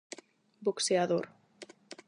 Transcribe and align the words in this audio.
Boxeador. 0.65 1.23